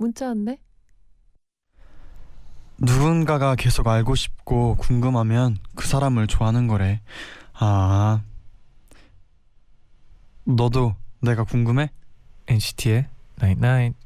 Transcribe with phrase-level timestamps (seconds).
[0.00, 0.58] 문자 왔네.
[2.78, 7.02] 누군가가 계속 알고 싶고 궁금하면 그 사람을 좋아하는 거래.
[7.52, 8.22] 아,
[10.44, 11.90] 너도 내가 궁금해?
[12.48, 13.08] NCT의
[13.42, 13.99] Night Night.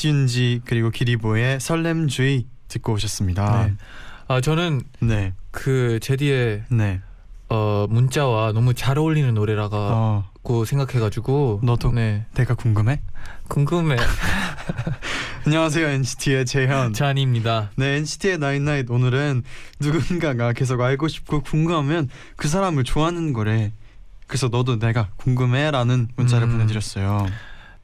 [0.00, 3.66] NS윤지 그리고 기리보이의 설렘주의 듣고 오셨습니다.
[3.66, 3.74] 네.
[4.28, 7.00] 아 저는 네, 그 제디의 네.
[7.48, 11.92] 어 문자와 너무 잘 어울리는 노래라고 어, 생각해가지고 너도?
[11.92, 13.00] 네 내가 궁금해?
[13.48, 13.96] 궁금해
[15.46, 16.92] 안녕하세요 NCT의 재현.
[16.92, 17.70] 쟈니입니다.
[17.76, 19.42] 네, NCT의 night night 오늘은
[19.80, 23.72] 누군가가 계속 알고 싶고 궁금하면 그 사람을 좋아하는 거래.
[24.26, 26.52] 그래서 너도 내가 궁금해라는 문자를 음.
[26.52, 27.26] 보내드렸어요.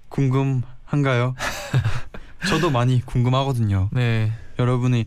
[0.09, 1.35] 궁금한가요?
[2.47, 3.89] 저도 많이 궁금하거든요.
[3.93, 4.33] 네.
[4.59, 5.07] 여러분이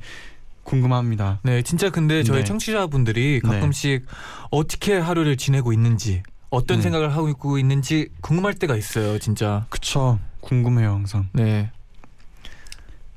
[0.63, 1.39] 궁금합니다.
[1.43, 2.43] 네, 진짜 근데 저희 네.
[2.43, 4.05] 청취자분들이 가끔씩
[4.51, 6.83] 어떻게 하루를 지내고 있는지 어떤 네.
[6.83, 9.65] 생각을 하고 있는지 궁금할 때가 있어요, 진짜.
[9.69, 10.19] 그쵸?
[10.41, 11.29] 궁금해요 항상.
[11.33, 11.71] 네.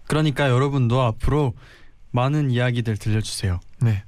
[0.06, 1.54] 그러니까 여러분도 앞으로
[2.10, 3.60] 많은 이야기들 들려주세요.
[3.80, 4.02] 네.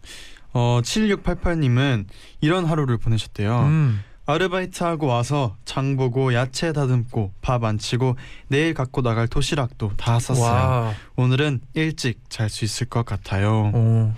[0.52, 2.06] 어 7688님은
[2.40, 3.60] 이런 하루를 보내셨대요.
[3.62, 4.02] 음.
[4.26, 8.16] 아르바이트하고 와서 장 보고 야채 다듬고 밥 안 치고
[8.48, 10.42] 내일 갖고 나갈 도시락도 다 쌌어요.
[10.42, 10.92] 와.
[11.16, 13.70] 오늘은 일찍 잘 수 있을 것 같아요.
[13.74, 14.14] 어.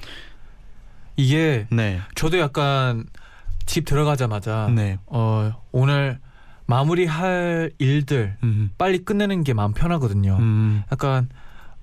[1.17, 3.05] 이게 네, 저도 약간
[3.67, 6.19] 집 들어가자마자 네, 어, 오늘
[6.67, 10.37] 마무리할 일들 음, 빨리 끝내는 게 마음 편하거든요.
[10.39, 11.29] 음, 약간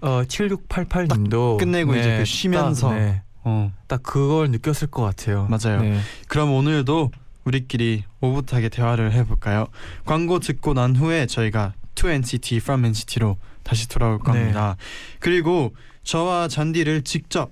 [0.02, 2.90] 어 7688님도 끝내고 이제 그 쉬면서.
[2.90, 5.48] 딱, 네, 어, 딱 그걸 느꼈을 것 같아요.
[5.50, 5.82] 맞아요.
[5.82, 6.00] 네.
[6.28, 7.12] 그럼 오늘도
[7.46, 9.68] 우리끼리 오붓하게 대화를 해볼까요?
[10.06, 14.24] 광고 듣고 난 후에 저희가 To NCT From NCT로 다시 돌아올 네.
[14.24, 14.78] 겁니다.
[15.20, 17.52] 그리고 저와 잔디를 직접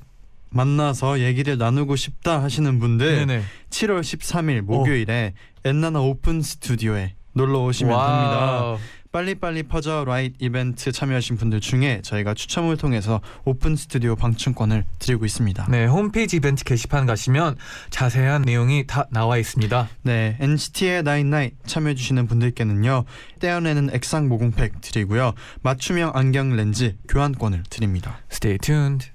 [0.49, 3.43] 만나서 얘기를 나누고 싶다 하시는 분들 네네.
[3.69, 8.77] 7월 13일 목요일에 엔나나 오픈 스튜디오에 놀러 오시면 됩니다.
[9.11, 15.67] 빨리빨리 퍼져 라이트 이벤트 참여하신 분들 중에 저희가 추첨을 통해서 오픈 스튜디오 방청권을 드리고 있습니다.
[15.69, 17.57] 네, 홈페이지 이벤트 게시판 가시면
[17.89, 19.89] 자세한 내용이 다 나와 있습니다.
[20.03, 23.05] 네, NCT의 night night 참여해 주시는 분들께는요
[23.39, 28.19] 떼어내는 액상 모공팩 드리고요 맞춤형 안경 렌즈 교환권을 드립니다.
[28.31, 29.11] Stay tuned.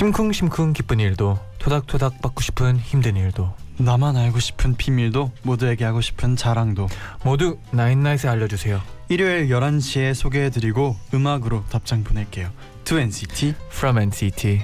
[0.00, 6.36] 심쿵심쿵 기쁜 일도 토닥토닥 받고 싶은 힘든 일도 나만 알고 싶은 비밀도 모두에게 하고 싶은
[6.36, 6.86] 자랑도
[7.24, 8.82] 모두 나인나잇에 알려주세요.
[9.08, 12.50] 일요일 11시에 소개해드리고 음악으로 답장 보낼게요.
[12.84, 14.60] To NCT From NCT.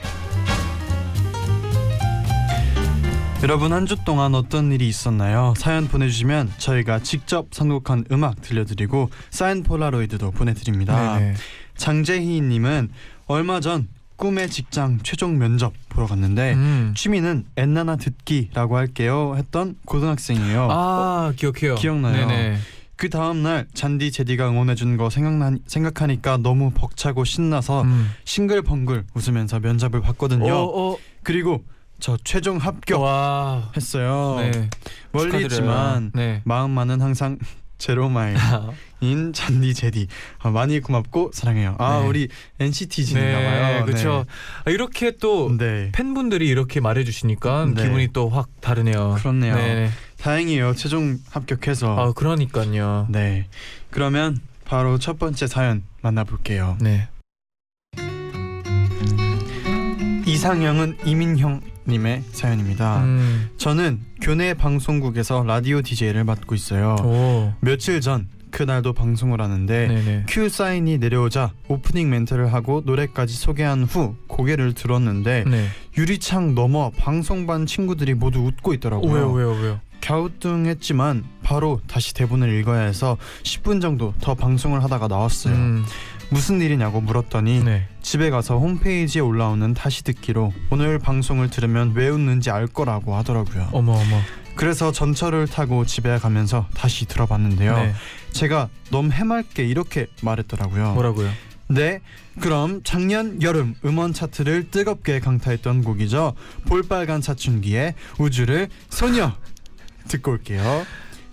[3.43, 5.54] 여러분 한 주 동안 어떤 일이 있었나요?
[5.56, 11.19] 사연 보내주시면 저희가 직접 선곡한 음악 들려드리고 사인 폴라로이드도 보내드립니다.
[11.19, 11.34] 네네.
[11.78, 12.91] 장재희님은
[13.28, 13.88] 얼마 전
[14.22, 16.94] 꿈의 직장 최종 면접 보러 갔는데 음.
[16.97, 20.69] 취미는 엔나나 듣기라고 할게요 했던 고등학생이에요.
[20.71, 21.75] 아 기억해요.
[21.75, 22.28] 기억나요.
[22.28, 22.56] 네네.
[22.94, 28.11] 그 다음 날 잔디 제디가 응원해 준 거 생각나 생각하니까 너무 벅차고 신나서 음.
[28.25, 30.55] 싱글벙글 웃으면서 면접을 봤거든요.
[30.55, 30.97] 어, 어.
[31.25, 31.65] 그리고
[31.99, 34.11] 저 최종 합격했어요.
[34.37, 34.43] 와.
[34.43, 34.71] 네.
[35.11, 35.47] 멀리 축하드려요.
[35.47, 36.43] 있지만 네.
[36.44, 37.38] 마음만은 항상
[37.82, 40.06] 제로마일인 잔디 제디
[40.38, 41.75] 아, 많이 고맙고 사랑해요.
[41.79, 42.06] 아 네.
[42.06, 42.29] 우리
[42.61, 43.79] NCT진인가봐요.
[43.81, 44.25] 네, 그렇죠.
[44.64, 45.90] 아, 이렇게 또 네.
[45.93, 47.82] 팬분들이 이렇게 말해주시니까 네.
[47.82, 49.17] 기분이 또 확 다르네요.
[49.19, 49.56] 그렇네요.
[49.56, 49.90] 네.
[50.20, 50.75] 다행이에요.
[50.76, 51.99] 최종 합격해서.
[51.99, 53.08] 아 그러니까요.
[53.11, 53.49] 네.
[53.90, 56.78] 그러면 바로 첫 번째 사연 만나볼게요.
[56.81, 57.08] 네.
[60.25, 63.02] 이상형은 이민형 님의 사연입니다.
[63.02, 63.50] 음.
[63.56, 66.96] 저는 교내 방송국에서 라디오 DJ를 맡고 있어요.
[67.02, 67.52] 오.
[67.61, 70.25] 며칠 전 그날도 방송을 하는데 네네.
[70.29, 75.67] 큐 사인이 내려오자 오프닝 멘트를 하고 노래까지 소개한 후 고개를 들었는데 네.
[75.96, 79.12] 유리창 너머 방송반 친구들이 모두 웃고 있더라고요.
[79.12, 79.81] 왜요 왜요 왜요?
[80.02, 85.55] 갸우뚱했지만 바로 다시 대본을 읽어야 해서 10분 정도 더 방송을 하다가 나왔어요.
[85.55, 85.85] 음,
[86.32, 87.87] 무슨 일이냐고 물었더니 네.
[88.00, 93.69] 집에 가서 홈페이지에 올라오는 다시 듣기로 오늘 방송을 들으면 왜 웃는지 알 거라고 하더라고요.
[93.73, 94.20] 어머 어머.
[94.55, 97.76] 그래서 전철을 타고 집에 가면서 다시 들어봤는데요.
[97.76, 97.94] 네.
[98.32, 100.94] 제가 너무 해맑게 이렇게 말했더라고요.
[100.94, 101.31] 뭐라고요?
[101.69, 102.00] 네,
[102.40, 106.35] 그럼 작년 여름 음원 차트를 뜨겁게 강타했던 곡이죠.
[106.67, 109.32] 볼빨간 사춘기의 우주를 소녀
[110.08, 110.85] 듣고 올게요.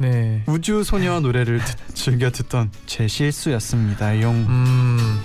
[0.04, 0.44] 네.
[0.48, 4.22] 우주 소녀 노래를 듣- 즐겨 듣던 제 실수였습니다.
[4.22, 5.20] 용 음.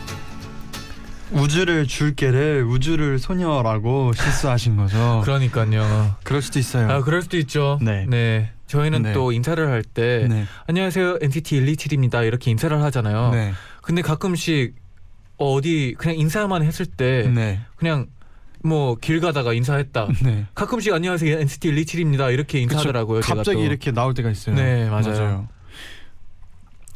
[1.31, 5.21] 우주를 줄게를 우주를 소녀라고 실수하신 거죠.
[5.25, 6.17] 그러니까요.
[6.25, 6.91] 그럴 수도 있어요.
[6.91, 7.79] 아 그럴 수도 있죠.
[7.83, 8.51] 네.
[8.67, 9.13] 저희는 네.
[9.13, 13.31] 또 인사를 할때 네, 안녕하세요 NCT 127입니다 이렇게 인사를 하잖아요.
[13.31, 14.75] 네, 근데 가끔씩
[15.37, 18.07] 어디 그냥 인사만 했을 때 네, 그냥
[18.65, 20.09] 뭐 길 가다가 인사했다.
[20.25, 20.47] 네.
[20.55, 23.21] 가끔씩 안녕하세요 NCT 127입니다 이렇게 인사하더라고요.
[23.21, 23.65] 제가 갑자기 또.
[23.65, 24.57] 이렇게 나올 때가 있어요.
[24.57, 25.49] 네, 맞아요.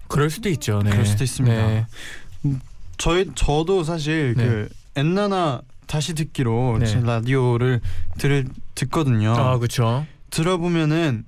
[0.09, 0.81] 그럴 수도 있죠.
[0.83, 0.91] 네.
[0.91, 1.55] 그럴 수도 있습니다.
[1.69, 1.87] 네.
[2.97, 4.45] 저희 저도 사실 네.
[4.45, 6.87] 그 엔나나 다시 듣기로 네.
[6.87, 7.81] 제 라디오를
[8.19, 9.33] 들 듣거든요.
[9.35, 10.07] 아 그렇죠.
[10.31, 11.25] 들어보면은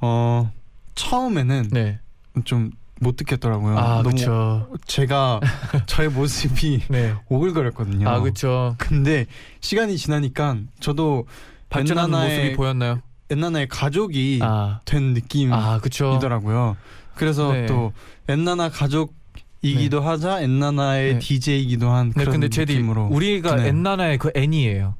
[0.00, 0.50] 어
[0.94, 1.98] 처음에는 네.
[2.44, 3.78] 좀 못 듣겠더라고요.
[3.78, 4.68] 아 그렇죠.
[4.86, 5.40] 제가
[5.86, 7.14] 저의 모습이 네.
[7.28, 8.08] 오글거렸거든요.
[8.08, 8.76] 아 그렇죠.
[8.78, 9.26] 근데
[9.60, 11.26] 시간이 지나니까 저도
[11.68, 13.00] 발전하는 모습이 보였나요?
[13.30, 14.80] 엔나나의 가족이 아.
[14.84, 15.10] 된
[15.52, 15.80] 아.
[15.80, 16.76] 느낌이더라고요.
[17.14, 17.66] 그래서 네.
[17.66, 17.92] 또
[18.28, 19.14] 엔나나 가족
[19.62, 21.18] 이기도 하자 엔나나의 네.
[21.18, 23.68] DJ이기도 한 네, 그런 근데 제디 느낌으로 우리가 네.
[23.68, 24.94] 엔나나의 그 N이에요.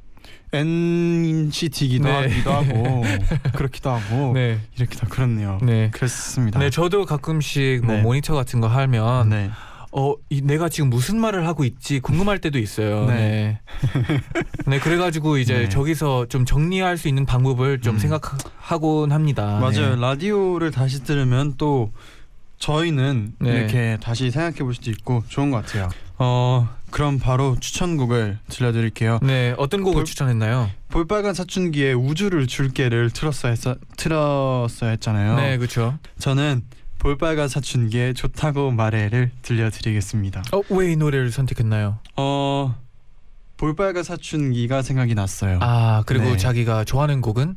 [0.53, 2.13] NCT이기도 네.
[2.13, 3.03] 하기도 하고
[3.55, 4.59] 그렇기도 하고 네.
[4.77, 5.59] 이렇게 다 그렇네요.
[5.61, 5.89] 네.
[5.91, 6.59] 그렇습니다.
[6.59, 8.01] 네, 저도 가끔씩 뭐 네.
[8.01, 9.49] 모니터 같은 거 하면 네.
[9.97, 13.05] 어, 이, 내가 지금 무슨 말을 하고 있지 궁금할 때도 있어요.
[13.05, 13.59] 네.
[13.93, 14.21] 네.
[14.67, 15.69] 네, 그래가지고 이제 네.
[15.69, 17.99] 저기서 좀 정리할 수 있는 방법을 좀 음.
[17.99, 19.59] 생각하곤 합니다.
[19.61, 19.95] 맞아요.
[19.95, 20.01] 네.
[20.01, 21.93] 라디오를 다시 들으면 또
[22.57, 23.49] 저희는 네.
[23.51, 25.89] 이렇게 다시 생각해 볼 수도 있고 좋은 것 같아요.
[26.17, 29.19] 어 그럼 바로 추천곡을 들려드릴게요.
[29.21, 30.69] 네, 어떤 곡을 볼- 추천했나요?
[30.89, 33.59] 볼빨간 사춘기의 우주를 줄게를 틀었어야 했,
[33.97, 35.35] 틀었어야 했잖아요.
[35.35, 35.97] 네, 그렇죠.
[36.19, 36.63] 저는
[36.99, 40.43] 볼빨간 사춘기의 좋다고 말해를 들려드리겠습니다.
[40.53, 41.99] 어, 왜 이 노래를 선택했나요?
[42.15, 42.75] 어
[43.57, 45.59] 볼빨간 사춘기가 생각이 났어요.
[45.61, 46.37] 아, 그리고 네.
[46.37, 47.55] 자기가 좋아하는 곡은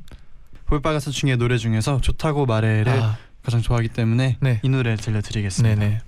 [0.67, 4.61] 볼빨간 사춘기의 노래 중에서 좋다고 말해를 아, 가장 좋아하기 때문에 네.
[4.63, 5.75] 이 노래를 들려드리겠습니다.
[5.81, 5.99] 네네.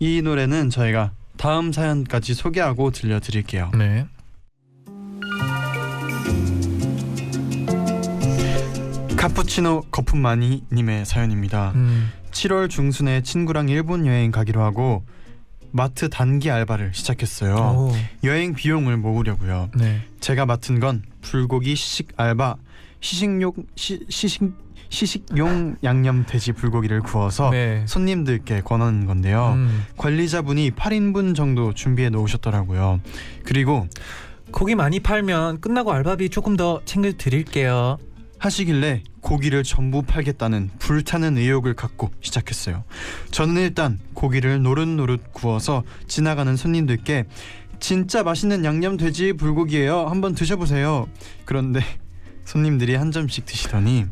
[0.00, 3.70] 이 노래는 저희가 다음 사연까지 소개하고 들려드릴게요.
[3.78, 4.06] 네.
[9.16, 11.72] 카푸치노 거품마니 님의 사연입니다.
[11.74, 15.04] 음, 7월 중순에 친구랑 일본 여행 가기로 하고
[15.70, 17.54] 마트 단기 알바를 시작했어요.
[17.54, 17.92] 오,
[18.24, 19.70] 여행 비용을 모으려고요.
[19.76, 20.02] 네.
[20.20, 22.56] 제가 맡은 건 불고기 시식 알바,
[23.00, 24.52] 시식용 시, 시식
[24.88, 27.84] 시식용 양념 돼지 불고기를 구워서 네.
[27.86, 29.52] 손님들께 권하는 건데요.
[29.54, 33.00] 음, 관리자분이 8인분 정도 준비해 놓으셨더라고요.
[33.44, 33.86] 그리고
[34.50, 37.98] 고기 많이 팔면 끝나고 알바비 조금 더 챙겨 드릴게요.
[38.38, 42.84] 하시길래 고기를 전부 팔겠다는 불타는 의욕을 갖고 시작했어요.
[43.30, 47.24] 저는 일단 고기를 노릇노릇 구워서 지나가는 손님들께
[47.80, 50.06] 진짜 맛있는 양념 돼지 불고기예요.
[50.06, 51.08] 한번 드셔보세요.
[51.44, 51.80] 그런데
[52.44, 54.06] 손님들이 한 점씩 드시더니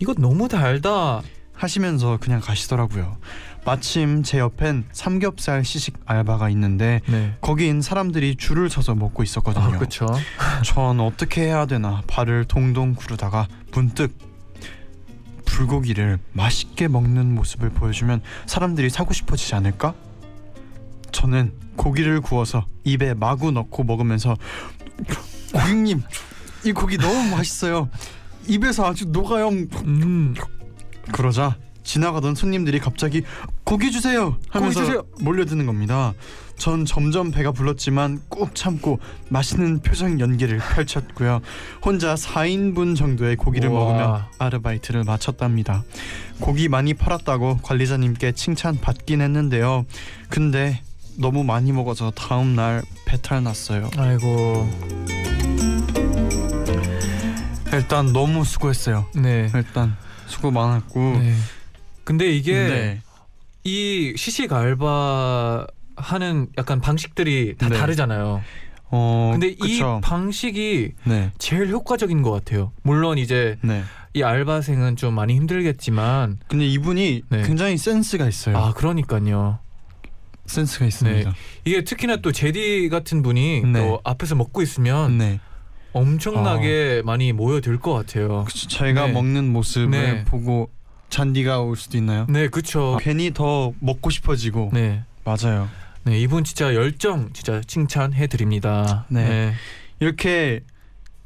[0.00, 1.22] 이거 너무 달다.
[1.56, 3.16] 하시면서 그냥 가시더라고요.
[3.64, 7.34] 마침 제 옆엔 삼겹살 시식 알바가 있는데 네.
[7.40, 9.64] 거긴 사람들이 줄을 서서 먹고 있었거든요.
[9.64, 10.06] 아, 그렇죠.
[10.64, 14.16] 전 어떻게 해야 되나 발을 동동 구르다가 문득
[15.46, 19.94] 불고기를 맛있게 먹는 모습을 보여주면 사람들이 사고 싶어지지 않을까?
[21.10, 24.36] 저는 고기를 구워서 입에 마구 넣고 먹으면서
[25.52, 26.02] 고객님
[26.64, 27.88] 이 고기 너무 맛있어요.
[28.48, 29.48] 입에서 아주 녹아요.
[29.48, 30.34] 음.
[31.12, 33.22] 그러자 지나가던 손님들이 갑자기
[33.62, 35.04] 고기 주세요 하면서 주세요.
[35.20, 36.14] 몰려드는 겁니다.
[36.56, 38.98] 전 점점 배가 불렀지만 꾹 참고
[39.28, 41.40] 맛있는 표정 연기를 펼쳤고요.
[41.84, 43.84] 혼자 4인분 정도의 고기를 우와.
[43.84, 45.84] 먹으며 아르바이트를 마쳤답니다.
[46.40, 49.84] 고기 많이 팔았다고 관리자님께 칭찬 받긴 했는데요.
[50.28, 50.80] 근데
[51.18, 53.90] 너무 많이 먹어서 다음 날 배탈 났어요.
[53.96, 54.68] 아이고.
[57.76, 59.06] 일단 너무 수고했어요.
[59.14, 59.50] 네.
[59.54, 61.34] 일단 수고 많았고 네.
[62.04, 63.00] 근데 이게 네.
[63.64, 65.66] 이 시식 알바
[65.96, 67.78] 하는 약간 방식들이 다 네.
[67.78, 68.42] 다르잖아요.
[68.88, 69.98] 어 근데 그쵸.
[69.98, 71.32] 이 방식이 네.
[71.38, 72.72] 제일 효과적인 것 같아요.
[72.82, 73.82] 물론 이제 네.
[74.14, 77.42] 이 알바생은 좀 많이 힘들겠지만 근데 이분이 네.
[77.42, 78.56] 굉장히 센스가 있어요.
[78.56, 79.58] 아 그러니까요.
[80.46, 81.34] 센스가 있습니다.
[81.64, 83.80] 이게 특히나 또 제디 같은 분이 네.
[83.80, 85.40] 또 앞에서 먹고 있으면 네.
[85.92, 88.44] 엄청나게 많이 모여들 것 같아요.
[88.44, 89.12] 그쵸, 저희가 네.
[89.12, 90.24] 먹는 모습을 네.
[90.24, 90.70] 보고
[91.08, 92.26] 잔디가 올 수도 있나요?
[92.28, 92.98] 네, 그쵸.
[93.00, 95.02] 괜히 더 먹고 싶어지고 네.
[95.24, 95.68] 맞아요.
[96.04, 99.06] 네, 이분 진짜 열정 진짜 칭찬해 드립니다.
[99.08, 99.52] 네.
[100.00, 100.60] 이렇게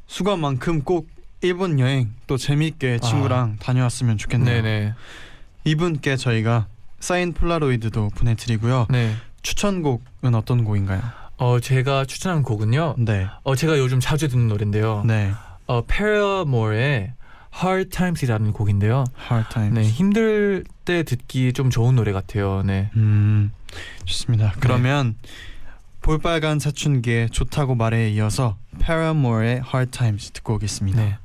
[0.06, 1.08] 수건만큼 꼭
[1.42, 4.62] 일본 여행 또 재밌게 친구랑 다녀왔으면 좋겠네요.
[4.62, 4.94] 네, 네.
[5.64, 6.66] 이분께 저희가
[6.98, 8.86] 사인 폴라로이드도 보내드리고요.
[8.90, 9.14] 네.
[9.42, 11.00] 추천곡은 어떤 곡인가요?
[11.40, 12.96] 어, 제가 추천한 곡은요.
[12.98, 15.02] 네, 어, 제가 요즘 자주 듣는 노래인데요.
[15.06, 15.32] 네,
[15.66, 17.14] 어, Paramore의
[17.62, 19.04] Hard Times이라는 곡인데요.
[19.30, 19.78] Hard Times.
[19.78, 22.62] 네, 힘들 때 듣기 좀 좋은 노래 같아요.
[22.62, 22.90] 네.
[22.94, 23.52] 음,
[24.04, 24.52] 좋습니다.
[24.60, 25.16] 그러면
[26.02, 31.00] 볼빨간 사춘기의 좋다고 말에 이어서 Paramore의 Hard Times 듣고 오겠습니다.
[31.00, 31.18] 네.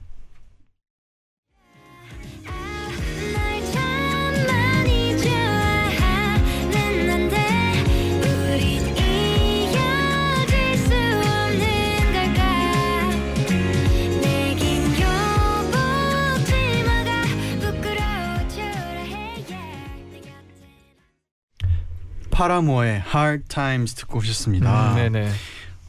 [22.35, 24.91] 파라모의 Hard Times 듣고 오셨습니다.
[24.91, 25.31] 음, 네, 네.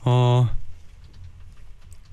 [0.04, 0.48] 어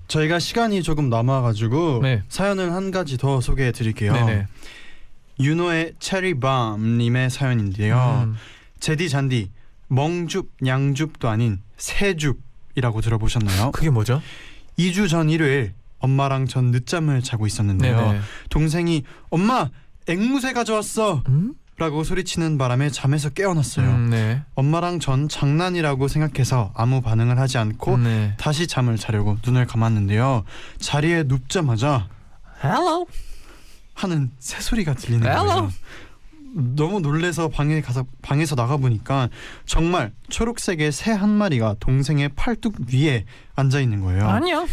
[0.08, 2.24] 저희가 시간이 조금 남아가지고 네.
[2.30, 4.14] 사연을 한 가지 더 소개해 드릴게요.
[4.14, 4.48] 네, 네.
[5.40, 8.24] 윤호의 체리밤님의 사연인데요.
[8.26, 8.36] 음,
[8.80, 9.52] 제디 잔디
[9.90, 13.72] 멍줍 양줍도 아닌 새줍이라고 들어보셨나요?
[13.72, 14.20] 그게 뭐죠?
[14.80, 18.14] 2주 전 일요일 엄마랑 전 늦잠을 자고 네, 있었는데요.
[18.14, 18.20] 네.
[18.50, 19.70] 동생이 엄마
[20.08, 21.54] 앵무새 가져왔어 음?
[21.78, 23.90] 라고 소리치는 바람에 잠에서 깨어났어요.
[23.90, 24.44] 음, 네.
[24.54, 28.36] 엄마랑 전 장난이라고 생각해서 아무 반응을 하지 않고 네.
[28.38, 30.44] 다시 잠을 자려고 눈을 감았는데요.
[30.80, 32.08] 자리에 눕자마자
[32.64, 33.08] Hello.
[33.96, 35.48] 하는 새소리가 들리는 Hello.
[35.48, 35.70] 거예요.
[36.56, 39.30] 너무 놀래서 방에 가서 방에서 나가 보니까
[39.66, 43.26] 정말 초록색의 새 한 마리가 동생의 팔뚝 위에
[43.56, 44.28] 앉아 있는 거예요.
[44.30, 44.68] 아니요.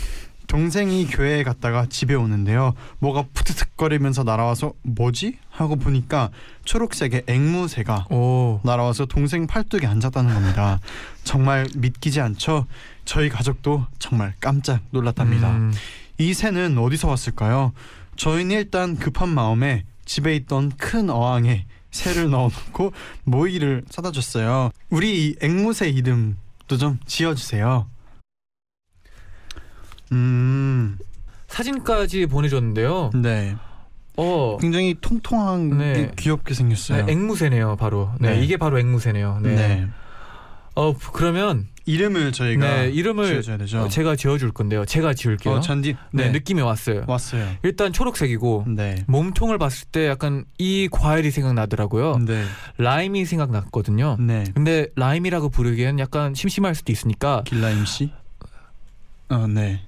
[0.50, 2.75] 동생이 교회에 갔다가 집에 오는데요.
[2.99, 5.38] 뭐가 푸트득거리면서 날아와서 뭐지?
[5.49, 6.30] 하고 보니까
[6.64, 8.59] 초록색의 앵무새가 오.
[8.64, 10.80] 날아와서 동생 팔뚝에 앉았다는 겁니다.
[11.23, 12.66] 정말 믿기지 않죠?
[13.04, 15.50] 저희 가족도 정말 깜짝 놀랐답니다.
[15.52, 15.73] 음,
[16.19, 17.73] 이 새는 어디서 왔을까요?
[18.16, 22.92] 저희는 일단 급한 마음에 집에 있던 큰 어항에 새를 넣어놓고
[23.23, 24.71] 모이를 사다 줬어요.
[24.88, 27.87] 우리 이 앵무새 이름도 좀 지어주세요.
[30.12, 30.99] 음,
[31.49, 33.11] 사진까지 보내줬는데요.
[33.14, 33.57] 네.
[34.17, 34.57] 어.
[34.61, 35.93] 굉장히 통통한 네.
[35.95, 37.07] 게 귀엽게 생겼어요.
[37.07, 38.11] 네, 앵무새네요, 바로.
[38.21, 38.45] 네, 네.
[38.45, 39.40] 이게 바로 앵무새네요.
[39.43, 39.55] 네.
[39.55, 39.88] 네.
[40.76, 43.81] 어, 그러면 이름을 저희가 네, 이름을 지어줘야 되죠.
[43.81, 44.85] 어, 제가 지어줄 건데요.
[44.85, 45.55] 제가 지을게요.
[45.55, 45.97] 어, 잔디.
[46.12, 47.05] 네, 네, 느낌이 왔어요.
[47.09, 47.47] 왔어요.
[47.62, 49.05] 일단 초록색이고 네.
[49.09, 52.19] 몸통을 봤을 때 약간 이 과일이 생각나더라고요.
[52.25, 52.45] 네.
[52.79, 54.17] 라임이 생각났거든요.
[54.21, 54.45] 네.
[54.55, 58.12] 근데 라임이라고 부르기엔 약간 심심할 수도 있으니까 길라임 씨.
[59.30, 59.80] 어, 네.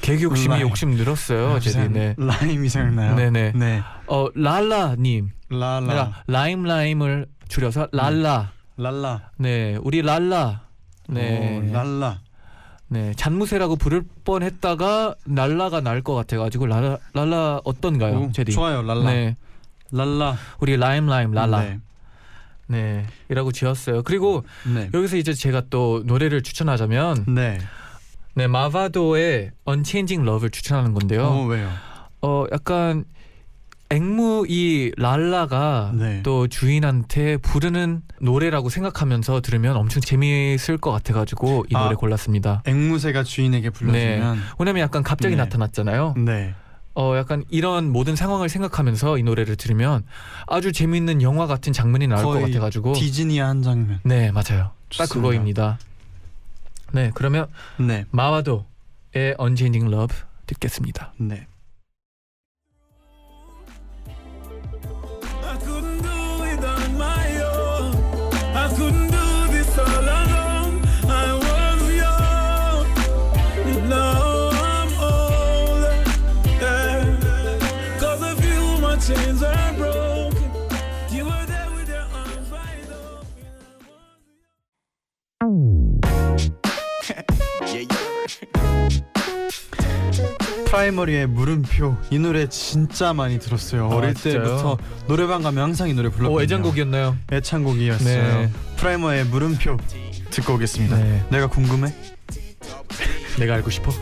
[0.00, 0.68] 개그 욕심이 라임.
[0.68, 1.60] 욕심 늘었어요.
[1.60, 1.88] 제디.
[1.90, 2.14] 네.
[2.18, 3.14] 라임이 생각나요.
[3.14, 3.52] 네네.
[3.54, 3.82] 네.
[4.06, 5.30] 어 랄라님.
[5.48, 8.52] 그러니까 라임 라임을 줄여서 랄라.
[8.76, 9.30] 랄라.
[9.38, 10.62] 네, 우리 랄라.
[11.08, 12.20] 네, 오, 랄라.
[12.88, 18.52] 네 잔무새라고 부를 뻔했다가 랄라가 날 것 같아가지고 랄라 랄라 어떤가요, 오, 제디?
[18.52, 18.82] 좋아요.
[18.82, 19.10] 랄라.
[19.10, 19.36] 네,
[19.92, 20.36] 랄라.
[20.60, 21.60] 우리 라임 라임 랄라.
[21.62, 21.78] 네.
[22.68, 24.02] 네, 이라고 지었어요.
[24.02, 24.90] 그리고 네.
[24.92, 27.58] 여기서 이제 제가 또 노래를 추천하자면 네.
[28.36, 31.24] 네 마바도의 Unchanging Love를 추천하는 건데요.
[31.24, 31.70] 어, 왜요?
[32.20, 33.06] 어 약간
[33.88, 36.22] 앵무 이 랄라가 네.
[36.22, 41.84] 또 주인한테 부르는 노래라고 생각하면서 들으면 엄청 재미있을 것 같아가지고 이 아.
[41.84, 42.62] 노래 골랐습니다.
[42.66, 45.42] 앵무새가 주인에게 불러주면 왜냐면 약간 갑자기 네.
[45.42, 46.16] 나타났잖아요.
[46.18, 46.54] 네.
[46.94, 50.02] 어 약간 이런 모든 상황을 생각하면서 이 노래를 들으면
[50.46, 54.00] 아주 재미있는 영화 같은 장면이 나올 것 같아가지고 디즈니 한 장면.
[54.04, 54.72] 네 맞아요.
[54.90, 55.14] 딱 좋습니다.
[55.14, 55.78] 그거입니다.
[56.96, 57.48] 네 그러면
[57.78, 58.06] 네.
[58.10, 61.12] 마와도의 Unchanging Love 듣겠습니다.
[61.18, 61.46] 네.
[90.66, 93.86] 프라이머리의 물음표 이 노래 진짜 많이 들었어요.
[93.90, 94.42] 아, 어릴 진짜요?
[94.42, 96.36] 때부터 노래방 가면 항상 이 노래 불렀거든요.
[96.36, 97.16] 오 애장곡이었나요?
[97.32, 98.38] 애창곡이었어요.
[98.40, 98.50] 네.
[98.76, 99.76] 프라이머의 물음표
[100.30, 100.96] 듣고 오겠습니다.
[100.98, 101.24] 네.
[101.30, 101.94] 내가 궁금해?
[103.38, 103.92] 내가 알고 싶어.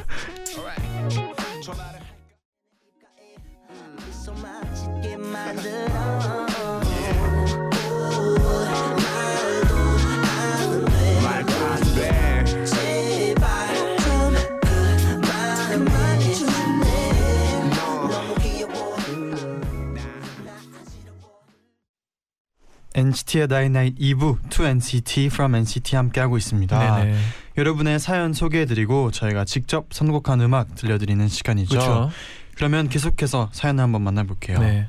[23.35, 26.97] NCT의 night night 2부 to NCT from NCT 함께하고 있습니다.
[26.97, 27.19] 네네.
[27.59, 31.69] 여러분의 사연 소개해드리고 저희가 직접 선곡한 음악 들려드리는 시간이죠.
[31.71, 32.11] 그렇죠.
[32.57, 34.59] 그러면 계속해서 사연을 한번 만나볼게요.
[34.61, 34.89] 네.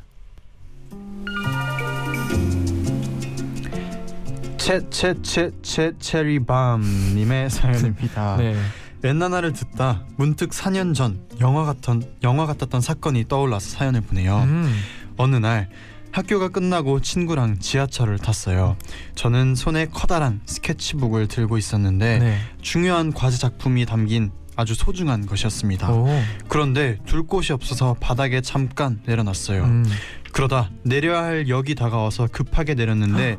[4.58, 8.38] 채채채채 체리밤님의 사연입니다.
[8.38, 8.56] 네.
[9.04, 14.38] 엔나나를 듣다 문득 4년 전 영화 같던 영화 같았던 사건이 떠올라서 사연을 보내요.
[14.38, 14.76] 음.
[15.18, 15.70] 어느 날
[16.16, 18.78] 학교가 끝나고 친구랑 지하철을 탔어요.
[19.16, 22.38] 저는 손에 커다란 스케치북을 들고 있었는데 네.
[22.62, 25.92] 중요한 과제 작품이 담긴 아주 소중한 것이었습니다.
[25.92, 26.08] 오.
[26.48, 29.66] 그런데 둘 곳이 없어서 바닥에 잠깐 내려놨어요.
[29.66, 29.86] 음.
[30.32, 33.36] 그러다 내려야 할 역이 다가와서 급하게 내렸는데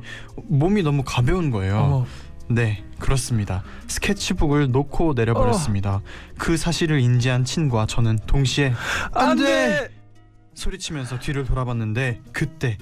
[0.47, 1.79] 몸이 너무 가벼운 거예요.
[1.79, 2.07] 어머.
[2.49, 3.65] 네, 그렇습니다.
[3.89, 6.03] 스케치북을 놓고 내려버렸습니다.
[6.37, 8.75] 그 사실을 인지한 친구와 저는 동시에
[9.13, 9.96] 안 돼!
[10.57, 12.79] 소리치면서 뒤를 돌아봤는데 그때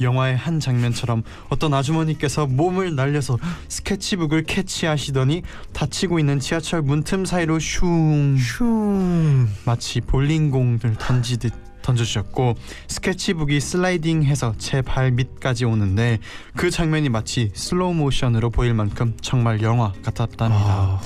[0.00, 5.42] 영화의 한 장면처럼 어떤 아주머니께서 몸을 날려서 스케치북을 캐치하시더니
[5.72, 9.48] 닫히고 있는 지하철 문틈 사이로 슝 슝.
[9.64, 12.54] 마치 볼링공을 던지듯 던져주셨고
[12.88, 16.18] 스케치북이 슬라이딩해서 제 발 밑까지 오는데
[16.56, 20.64] 그 장면이 마치 슬로우 모션으로 보일 만큼 정말 영화 같았답니다.
[20.64, 21.00] 아.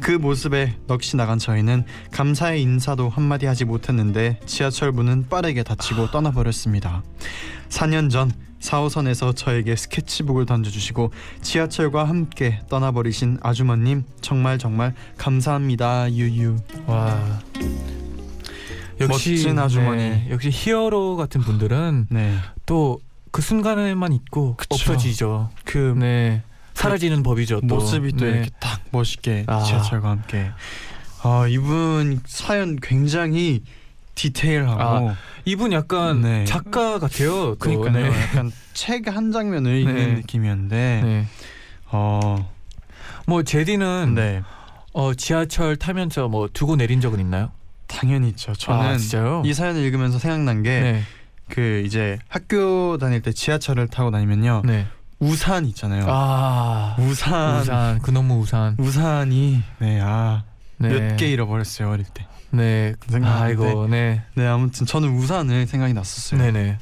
[0.00, 7.02] 그 모습에 넋이 나간 저희는 감사의 인사도 한마디 하지 못했는데 지하철 문은 빠르게 닫히고 떠나버렸습니다.
[7.70, 11.10] 4년 전 4호선에서 저에게 스케치북을 던져주시고
[11.42, 17.40] 지하철과 함께 떠나버리신 아주머님 정말 정말 감사합니다 유유 와.
[19.00, 19.96] 역시 멋진 아주머니.
[20.02, 22.36] 네, 역시 히어로 같은 분들은 네.
[22.66, 24.74] 또그 순간에만 있고 그쵸.
[24.74, 25.50] 없어지죠.
[25.64, 26.42] 그 네.
[26.74, 27.60] 사라지는 법이죠.
[27.68, 27.76] 또.
[27.76, 28.30] 모습이 또 네.
[28.32, 29.62] 이렇게 딱 멋있게 아.
[29.62, 30.50] 지하철과 함께
[31.22, 33.62] 아 이분 사연 굉장히
[34.14, 35.12] 디테일하고
[35.44, 36.44] 이분 약간 네.
[36.44, 37.30] 작가 같아요.
[37.54, 37.58] 또.
[37.58, 38.22] 그러니까요 네.
[38.22, 40.06] 약간 책 한 장면을 읽는 네.
[40.14, 41.26] 느낌이었는데 네.
[41.90, 42.50] 어,
[43.26, 44.42] 뭐 제디는 네
[44.92, 47.50] 어, 지하철 타면서 뭐 두고 내린 적은 있나요?
[47.94, 49.42] 당연히 있죠 저는 아?
[49.44, 51.02] 이 사연을 읽으면서 생각난 게 네.
[51.48, 54.86] 그 이제 학교 다닐 때 지하철을 타고 다니면요 네.
[55.20, 56.96] 우산 있잖아요 아.
[56.98, 57.98] 우산 우산.
[58.00, 58.76] 그놈의 우산.
[58.78, 60.42] 우산이 네아몇
[60.78, 61.16] 네.
[61.16, 62.94] 개 잃어버렸어요 어릴 때 네.
[63.08, 63.64] 생각나는데.
[63.64, 63.88] 아이고.
[63.88, 64.22] 네.
[64.34, 66.78] 네 아무튼 저는 우산을 생각이 났었어요 네, 네.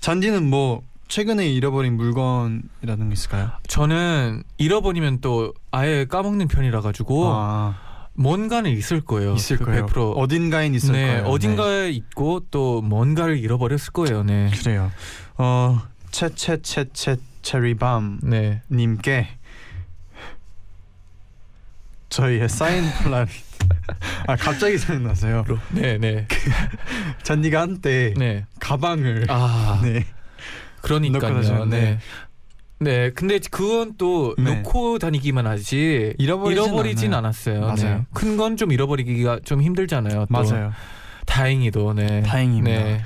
[0.00, 3.50] 잔디는 뭐 최근에 잃어버린 물건이라는 게 있을까요?
[3.68, 7.76] 저는 잃어버리면 또 아예 까먹는 편이라 가지고 아,
[8.16, 9.34] 뭔가는 있을 거예요.
[9.34, 9.86] 있을 그 거예요.
[9.86, 10.16] 100%.
[10.16, 11.24] 어딘가엔 있을 네, 거예요.
[11.24, 14.22] 어딘가에 있고 또 뭔가를 잃어버렸을 거예요.
[14.22, 14.50] 네.
[14.50, 14.56] 네.
[14.56, 14.90] 그래요.
[15.36, 18.62] 어 채채채채 체리밤 네.
[18.70, 19.28] 님께
[22.08, 23.30] 저희의 사인 플라리
[24.26, 25.44] 아 갑자기 생각나서요.
[25.70, 26.26] 네, 네.
[27.22, 28.46] 잔디가 한때 네.
[28.60, 30.06] 가방을 아, 네.
[30.82, 31.42] 그러니까요.
[31.42, 31.80] 다녔는데.
[31.80, 31.98] 네.
[32.78, 34.56] 네, 근데 그건 또 네.
[34.56, 37.14] 놓고 다니기만 하지 잃어버리진 잃어버리진.
[37.14, 37.60] 않았어요.
[37.60, 37.74] 맞아요.
[37.76, 38.02] 네.
[38.12, 40.20] 큰건 좀 잃어버리기가 좀 힘들잖아요.
[40.20, 40.26] 또.
[40.28, 40.72] 맞아요.
[41.24, 42.22] 다행히도 네.
[42.22, 42.84] 다행입니다.
[42.84, 43.00] 네.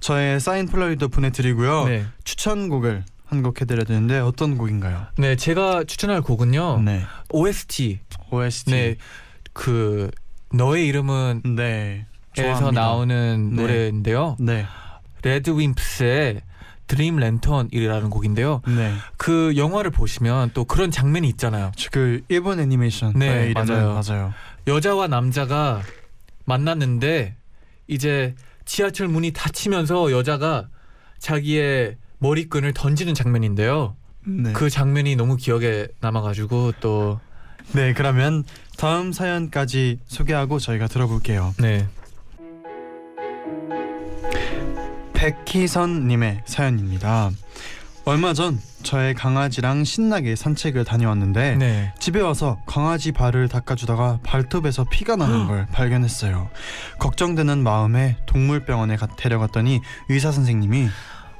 [0.00, 1.84] 저의 사인 폴라로이드도 보내드리고요.
[1.86, 2.04] 네.
[2.24, 5.06] 추천곡을 한 곡 해드려야 되는데 어떤 곡인가요?
[5.18, 6.82] 네, 제가 추천할 곡은요.
[6.84, 7.02] 네.
[7.30, 7.98] OST.
[8.30, 8.70] OST.
[8.70, 8.96] 네.
[9.52, 10.10] 그
[10.52, 12.06] 너의 이름은 네.
[12.38, 12.70] 에서.
[12.70, 13.62] 나오는 네.
[13.62, 14.36] 노래인데요.
[14.38, 14.64] 네.
[15.22, 16.42] RADWIMPS의
[16.86, 18.62] Dream Lantern이라는 곡인데요.
[18.66, 18.94] 네.
[19.16, 21.72] 그 영화를 보시면 또 그런 장면이 있잖아요.
[21.90, 24.00] 그 일본 애니메이션 네, 이름은 맞아요.
[24.06, 24.34] 맞아요.
[24.66, 25.82] 여자와 남자가
[26.44, 27.36] 만났는데
[27.88, 30.68] 이제 지하철 문이 닫히면서 여자가
[31.18, 33.96] 자기의 머리끈을 던지는 장면인데요.
[34.24, 34.52] 네.
[34.52, 37.20] 그 장면이 너무 기억에 남아가지고 또
[37.72, 38.44] 네, 그러면
[38.76, 41.54] 다음 사연까지 소개하고 저희가 들어볼게요.
[41.58, 41.86] 네.
[45.34, 47.30] 백희선 님의 사연입니다.
[48.04, 51.92] 얼마 전 저의 강아지랑 신나게 산책을 다녀왔는데 네.
[51.98, 56.48] 집에 와서 강아지 발을 닦아주다가 발톱에서 피가 나는 걸 발견했어요.
[57.00, 60.88] 걱정되는 마음에 동물병원에 가- 데려갔더니 의사 선생님이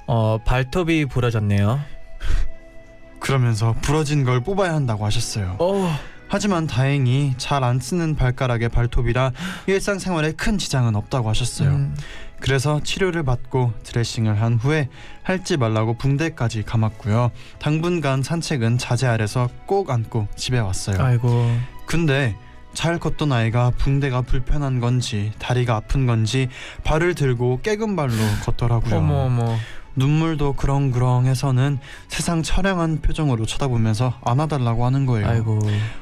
[0.09, 1.79] 어 발톱이 부러졌네요.
[3.21, 5.57] 그러면서 부러진 걸 뽑아야 한다고 하셨어요.
[5.61, 5.97] 어.
[6.29, 9.31] 하지만 다행히 잘 안 쓰는 발가락의 발톱이라
[9.69, 11.69] 일상생활에 큰 지장은 없다고 하셨어요.
[11.71, 11.97] 음,
[12.41, 14.89] 그래서 치료를 받고 드레싱을 한 후에
[15.23, 17.31] 할지 말라고 붕대까지 감았고요.
[17.59, 21.01] 당분간 산책은 자제하래서 꼭 안고 집에 왔어요.
[21.01, 21.29] 아이고.
[21.87, 22.37] 근데
[22.75, 26.49] 잘 걷던 아이가 붕대가 불편한 건지 다리가 아픈 건지
[26.85, 28.13] 발을 들고 깨금 발로
[28.45, 28.97] 걷더라고요.
[28.97, 29.57] 어머 어머.
[29.97, 31.79] 눈물도 그렁그렁해서는
[32.09, 35.27] 세상 처량한 표정으로 쳐다보면서 안아달라고 하는 거예요.
[35.27, 35.59] 아이고.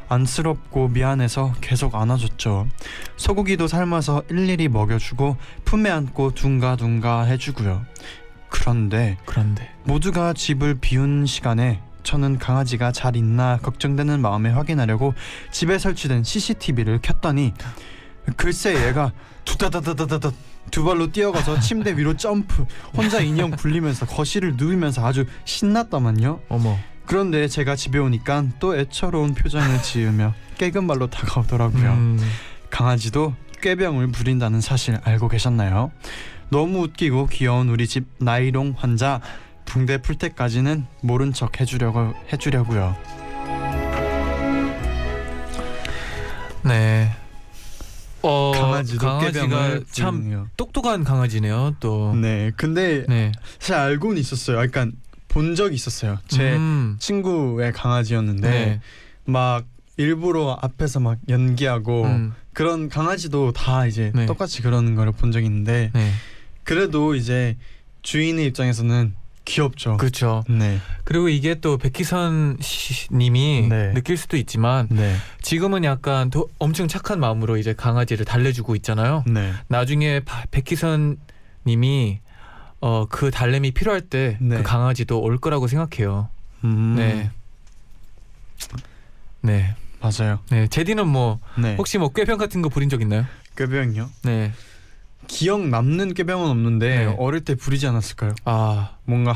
[0.09, 2.66] 안쓰럽고 미안해서 계속 안아줬죠.
[3.16, 7.85] 소고기도 삶아서 일일이 먹여주고 품에 안고 둥가둥가 해주고요.
[8.48, 15.14] 그런데 그런데 모두가 집을 비운 시간에 저는 강아지가 잘 있나 걱정되는 마음에 확인하려고
[15.50, 17.52] 집에 설치된 CCTV를 켰더니
[18.37, 19.12] 글쎄 얘가
[19.44, 20.30] 두다다다다다다
[20.70, 22.64] 두 발로 뛰어가서 침대 위로 점프
[22.96, 29.83] 혼자 인형 굴리면서 거실을 누우면서 아주 신났더만요 어머 그런데 제가 집에 오니까 또 애처로운 표정을
[29.83, 32.18] 지으며 깨금 발로 다가오더라고요 음,
[32.70, 35.90] 강아지도 꾀병을 부린다는 사실 알고 계셨나요?
[36.50, 39.20] 너무 웃기고 귀여운 우리 집 나이롱 환자
[39.64, 42.94] 붕대 풀 때까지는 모른 척 해주려고 해주려고요.
[46.62, 47.11] 네.
[48.26, 50.48] 어, 강아지도 강아지가 참 부리네요.
[50.56, 51.76] 똑똑한 강아지네요.
[51.78, 52.14] 또.
[52.14, 53.32] 네, 근데 네.
[53.58, 54.58] 사실 알고는 있었어요.
[54.58, 54.92] 약간
[55.28, 56.18] 본 적이 있었어요.
[56.28, 58.80] 제 음, 친구의 강아지였는데 네.
[59.24, 64.26] 막 일부러 앞에서 막 연기하고 음, 그런 강아지도 다 이제 네.
[64.26, 66.10] 똑같이 그러는 거를 본 적이 있는데 네.
[66.62, 67.56] 그래도 이제
[68.02, 69.96] 주인의 입장에서는 귀엽죠.
[69.98, 70.42] 그렇죠.
[70.48, 73.92] 네, 그리고 이게 또 백희선 씨- 님이 네.
[73.92, 79.22] 느낄 수도 있지만 네, 지금은 약간 더 엄청 착한 마음으로 이제 강아지를 달래주고 있잖아요.
[79.26, 79.52] 네.
[79.68, 81.18] 나중에 바- 백희선
[81.66, 82.20] 님이
[82.80, 84.62] 어, 그 달램이 필요할 때그 네.
[84.62, 86.28] 강아지도 올 거라고 생각해요.
[86.64, 87.30] 음, 네.
[89.42, 89.74] 네.
[90.00, 90.40] 맞아요.
[90.50, 90.66] 네.
[90.68, 91.76] 제디는 뭐 네.
[91.76, 93.24] 혹시 뭐 꾀병 같은 거 부린 적 있나요?
[93.57, 94.11] 꾀병이요?
[94.24, 94.52] 네.
[95.26, 97.14] 기억 남는 꾀병은 없는데 네.
[97.18, 98.34] 어릴 때 부리지 않았을까요?
[98.44, 99.32] 아, 뭔가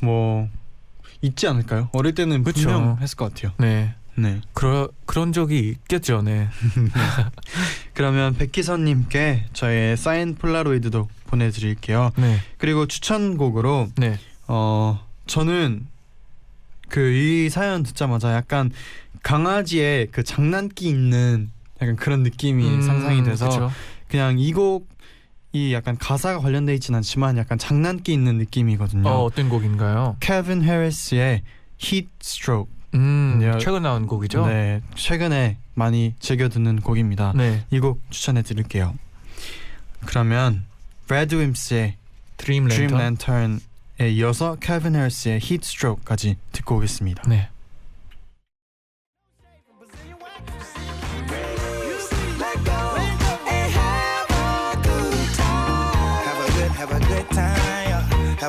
[0.00, 0.48] 학뭐
[1.22, 1.88] 있지 않을까요?
[1.92, 2.62] 어릴 때는 그쵸.
[2.68, 3.52] 분명 했을 것 같아요.
[3.58, 3.94] 네.
[4.16, 4.40] 네.
[4.52, 6.22] 그러 그런 적이 있겠죠.
[6.22, 6.48] 네.
[7.94, 12.10] 그러면 백희선 님께 저의 사인 폴라로이드도 보내 드릴게요.
[12.16, 12.38] 네.
[12.58, 14.18] 그리고 추천곡으로 네.
[14.48, 15.86] 어 저는
[16.88, 18.70] 그 이 사연 듣자마자 약간
[19.22, 23.70] 강아지의 그 장난기 있는 약간 그런 느낌이 음, 상상이 돼서 그쵸.
[24.10, 29.08] 그냥 이 곡이 약간 가사가 관련돼 있진 않지만 약간 장난기 있는 느낌이거든요.
[29.08, 30.16] 어, 어떤 곡인가요?
[30.20, 31.42] 케빈 해리스의
[31.82, 32.72] Heat Stroke.
[32.94, 33.56] 음, 네.
[33.58, 34.46] 최근 나온 곡이죠.
[34.46, 37.32] 네, 최근에 많이 즐겨 듣는 곡입니다.
[37.36, 37.64] 네.
[37.70, 38.94] 이 곡 추천해 드릴게요.
[40.06, 40.64] 그러면
[41.06, 43.00] RADWIMPS의 Dream Dream Lantern.
[43.34, 47.22] Lantern에 이어서 캘빈 해리스의 Stroke까지 듣고 오겠습니다.
[47.28, 47.48] 네.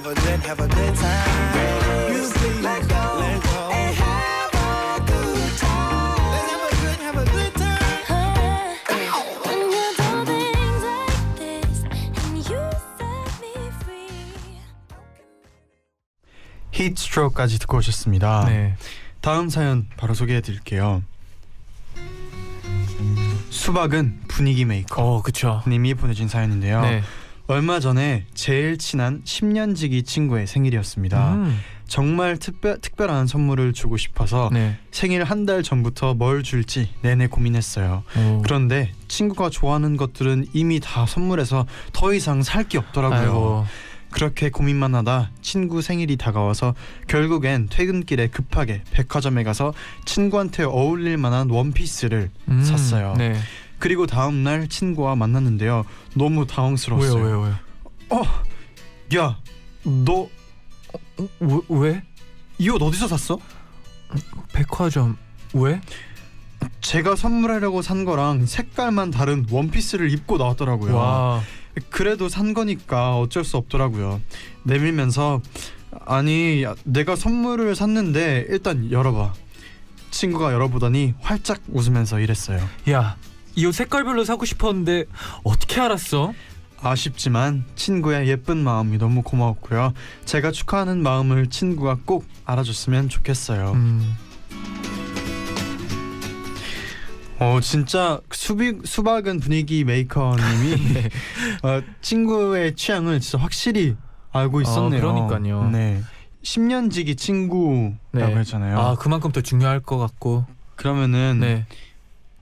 [0.03, 2.09] Have a good, have a good time.
[2.09, 3.69] Music, Let go let go.
[3.71, 6.17] and have a good time.
[6.31, 8.01] Let's have a good, have a good time.
[9.45, 11.83] When you do things like this
[12.17, 12.61] and you
[12.97, 13.53] set me
[13.85, 14.57] free.
[16.71, 18.45] Heat Stroke까지 듣고 오셨습니다.
[18.47, 18.75] 네.
[19.21, 21.03] 다음 사연 바로 소개해 드릴게요.
[23.51, 25.61] 수박은 분위기 메이커 어, 그쵸.
[25.67, 26.81] 님이 보내준 사연인데요.
[26.81, 27.03] 네.
[27.47, 31.33] 얼마 전에 제일 친한 10년지기 친구의 생일이었습니다.
[31.33, 34.77] 음, 정말 특별, 특별한 선물을 주고 싶어서 네.
[34.91, 38.03] 생일 한 달 전부터 뭘 줄지 내내 고민했어요.
[38.17, 38.41] 오.
[38.43, 43.19] 그런데 친구가 좋아하는 것들은 이미 다 선물해서 더 이상 살 게 없더라고요.
[43.19, 43.65] 아이고.
[44.11, 46.75] 그렇게 고민만 하다 친구 생일이 다가와서
[47.07, 49.73] 결국엔 퇴근길에 급하게 백화점에 가서
[50.05, 53.15] 친구한테 어울릴 만한 원피스를 음, 샀어요.
[53.17, 53.33] 네.
[53.81, 55.85] 그리고 다음 날 친구와 만났는데요.
[56.15, 57.13] 너무 당황스러웠어요.
[57.15, 57.55] 왜요, 왜요,
[58.11, 59.15] 왜요?
[59.17, 59.37] 야,
[59.83, 60.29] 너
[60.93, 62.03] 어, 왜, 왜?
[62.59, 63.39] 이 옷 어디서 샀어?
[64.53, 65.17] 백화점
[65.53, 65.81] 왜?
[66.81, 70.95] 제가 선물하려고 산 거랑 색깔만 다른 원피스를 입고 나왔더라고요.
[70.95, 71.41] 와.
[71.89, 74.21] 그래도 산 거니까 어쩔 수 없더라고요.
[74.63, 75.41] 내밀면서
[76.05, 79.33] 아니 야, 내가 선물을 샀는데 일단 열어봐.
[80.11, 82.59] 친구가 열어보더니 활짝 웃으면서 이랬어요.
[82.91, 83.15] 야,
[83.55, 85.05] 이 옷 색깔별로 사고 싶었는데
[85.43, 86.33] 어떻게 알았어?
[86.81, 89.93] 아쉽지만 친구의 예쁜 마음이 너무 고마웠고요.
[90.25, 93.71] 제가 축하하는 마음을 친구가 꼭 알아줬으면 좋겠어요.
[93.73, 94.15] 음.
[97.39, 101.09] 어 진짜 수비, 수박은 분위기 메이커님이 네.
[101.63, 103.95] 어, 친구의 취향을 진짜 확실히
[104.31, 104.99] 알고 있었네요.
[105.09, 105.69] 아, 그러니까요.
[105.71, 106.01] 네.
[106.43, 108.23] 10년지기 친구라고 네.
[108.35, 108.79] 했잖아요.
[108.79, 110.45] 아, 그만큼 더 중요할 것 같고.
[110.75, 111.65] 그러면은 네.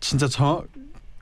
[0.02, 0.64] 진짜 정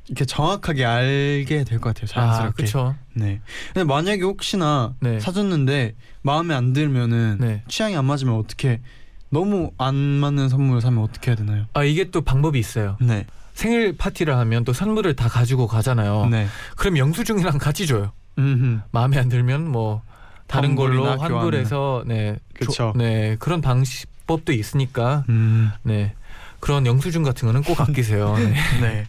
[0.08, 2.06] 이렇게 정확하게 알게 될 것 같아요.
[2.24, 2.56] 아, 자연스럽게.
[2.56, 2.96] 그렇죠.
[3.14, 3.42] 네.
[3.74, 5.20] 근데 만약에 혹시나 네.
[5.20, 7.64] 사줬는데 마음에 안 들면은 네.
[7.68, 8.80] 취향이 안 맞으면 어떻게
[9.30, 11.66] 너무 안 맞는 선물을 사면 어떻게 해야 되나요?
[11.74, 12.96] 아, 이게 또 방법이 있어요.
[13.02, 13.26] 네.
[13.54, 16.28] 생일 파티를 하면 또 선물을 다 가지고 가잖아요.
[16.28, 16.48] 네.
[16.78, 18.12] 그럼 영수증이랑 같이 줘요.
[18.38, 18.82] 음.
[18.92, 20.04] 마음에 안 들면 뭐
[20.46, 22.38] 다른 걸로 환불해서 네.
[22.72, 23.36] 조- 네.
[23.40, 25.72] 그런 방법도 있으니까 음.
[25.84, 26.14] 네.
[26.60, 28.36] 그런 영수증 같은 거는 꼭 아끼세요.
[28.38, 28.54] 네.
[28.80, 29.06] 네.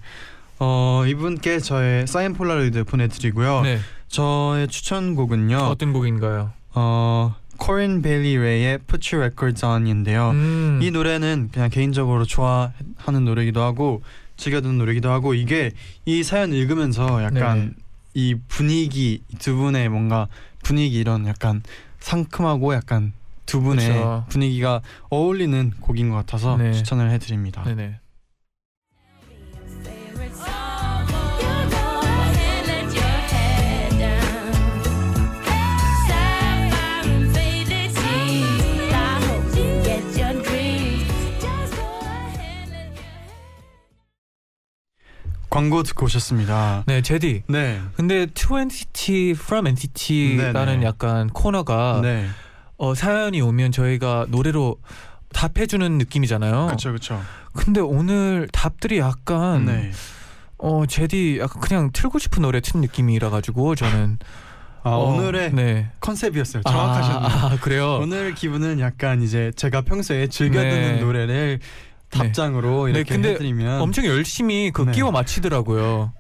[0.60, 3.62] 어 이분께 저의 사인 폴라로이드 보내드리고요.
[3.62, 3.78] 네.
[4.08, 5.56] 저의 추천곡은요.
[5.56, 6.52] 어떤 곡인가요?
[6.74, 10.30] 어 코린 베일리 레이의 Put Your Records On인데요.
[10.30, 10.80] 음.
[10.82, 14.02] 이 노래는 그냥 개인적으로 좋아하는 노래기도 하고
[14.36, 15.72] 즐겨 듣는 노래기도 하고 이게
[16.04, 17.82] 이 사연 읽으면서 약간 네.
[18.14, 20.28] 이 분위기 두 분의 뭔가
[20.62, 21.62] 분위기 이런 약간
[22.00, 23.12] 상큼하고 약간
[23.46, 24.24] 두 분의 그쵸.
[24.28, 26.72] 분위기가 어울리는 곡인 것 같아서 네.
[26.72, 27.64] 추천을 해드립니다.
[27.64, 27.98] 네네.
[45.58, 46.84] 광고 듣고 오셨습니다.
[46.86, 47.42] 네, 제디.
[47.48, 50.84] 네, 근데 To NCT From NCT라는.
[50.84, 52.28] 약간 코너가 네,
[52.76, 54.76] 어, 사연이 오면 저희가 노래로
[55.32, 56.66] 답해주는 느낌이잖아요.
[56.66, 57.20] 그렇죠, 그렇죠.
[57.54, 59.90] 근데 오늘 답들이 약간 네,
[60.58, 64.20] 어 제디 약간 그냥 틀고 싶은 노래 튼 느낌이라 가지고 저는
[64.84, 65.90] 아, 어, 오늘의 네.
[65.98, 66.62] 컨셉이었어요.
[66.62, 67.18] 정확하셨네요.
[67.18, 67.98] 아, 아, 그래요.
[68.00, 70.70] 오늘 기분은 약간 이제 제가 평소에 즐겨 네.
[70.70, 71.58] 듣는 노래를
[72.10, 74.92] 답장으로 네, 이렇게 근데 해드리면 엄청 열심히 그 네.
[74.92, 76.12] 끼워 맞히더라고요.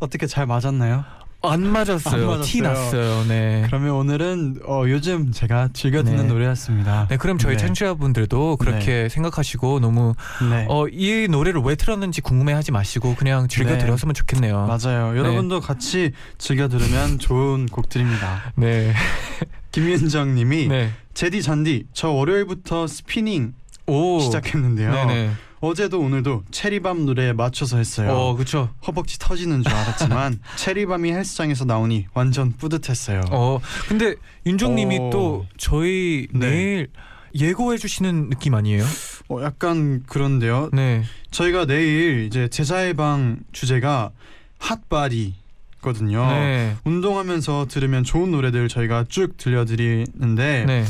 [0.00, 1.04] 어떻게 잘 맞았나요?
[1.40, 2.32] 안 맞았어요.
[2.32, 3.00] 안티 맞았어요.
[3.00, 3.24] 났어요.
[3.28, 3.62] 네.
[3.66, 6.32] 그러면 오늘은 어, 요즘 제가 즐겨 듣는 네.
[6.32, 7.06] 노래였습니다.
[7.08, 7.64] 네, 그럼 저희 네.
[7.64, 10.14] 청취자분들도 그렇게 생각하시고 너무
[10.50, 10.66] 네.
[10.68, 13.78] 어, 이 노래를 왜 틀었는지 궁금해하지 마시고 그냥 즐겨 네.
[13.78, 14.66] 들었으면 좋겠네요.
[14.66, 15.16] 맞아요.
[15.16, 18.52] 여러분도 같이 즐겨 들으면 좋은 곡들입니다.
[18.56, 18.92] 네.
[19.70, 20.90] 김윤정님이 네.
[21.14, 23.54] 제디 잔디 저 월요일부터 스피닝
[23.88, 24.20] 오.
[24.20, 24.92] 시작했는데요.
[24.92, 25.30] 네네.
[25.60, 28.12] 어제도 오늘도 체리밤 노래에 맞춰서 했어요.
[28.12, 28.68] 어, 그렇죠.
[28.86, 33.22] 허벅지 터지는 줄 알았지만 체리밤이 헬스장에서 나오니 완전 뿌듯했어요.
[33.32, 34.14] 어, 근데
[34.46, 35.10] 윤종님이 오.
[35.10, 36.50] 또 저희 네.
[36.50, 36.88] 내일
[37.34, 38.84] 예고해 주시는 느낌 아니에요?
[39.28, 40.70] 어, 약간 그런데요.
[40.72, 41.02] 네.
[41.30, 44.10] 저희가 내일 이제 제자의 방 주제가
[44.58, 45.34] 핫바디
[45.80, 46.26] 거든요.
[46.30, 46.76] 네.
[46.84, 50.84] 운동하면서 들으면 좋은 노래들 저희가 쭉 들려드리는데 네.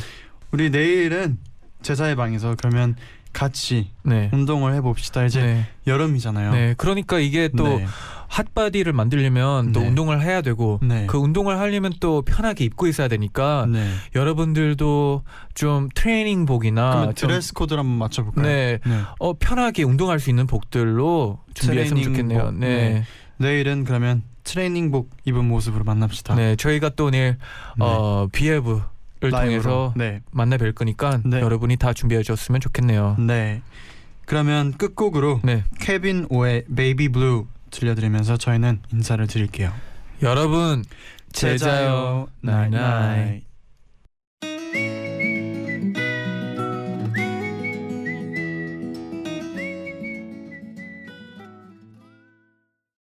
[0.51, 1.39] 우리 내일은
[1.83, 2.97] 제자의 방에서 그러면
[3.33, 4.31] 같이 네.
[4.33, 5.25] 운동을 해봅시다.
[5.25, 5.67] 이제 네.
[5.87, 6.53] 여름이잖아요.
[6.53, 6.75] 네.
[6.77, 7.87] 그러니까 이게 또 네.
[8.29, 9.89] 핫바디를 만들려면 또 네.
[9.89, 11.07] 운동을 해야 되고 네.
[11.07, 13.91] 그 운동을 하려면 또 편하게 입고 있어야 되니까 네.
[14.15, 15.23] 여러분들도
[15.55, 18.45] 좀 트레이닝복이나 좀 드레스 코드를 한번 맞춰볼까요?
[18.45, 18.79] 네.
[18.85, 19.01] 네.
[19.19, 22.03] 어 편하게 운동할 수 있는 복들로 준비했으면.
[22.03, 22.51] 좋겠네요.
[22.53, 22.67] 네.
[22.67, 23.05] 네.
[23.37, 26.35] 내일은 그러면 트레이닝복 입은 모습으로 만납시다.
[26.35, 26.57] 네.
[26.57, 27.37] 저희가 또 내일
[27.77, 27.85] 네.
[27.85, 28.83] 어 라이브로.
[29.21, 30.23] 통해서 네.
[30.31, 31.41] 만나 뵐 거니까 네.
[31.41, 33.17] 여러분이 다 준비해 주셨으면 좋겠네요.
[33.19, 33.63] 네.
[34.25, 35.65] 그러면 끝곡으로 네.
[35.81, 39.73] 케빈 오의 Baby Blue 들려드리면서 저희는 인사를 드릴게요.
[40.23, 40.85] 여러분
[41.33, 43.48] 제자요 나잇나잇